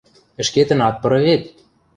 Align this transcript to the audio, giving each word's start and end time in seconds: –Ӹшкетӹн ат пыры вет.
–Ӹшкетӹн 0.41 0.79
ат 0.87 0.95
пыры 1.01 1.19
вет. 1.25 1.43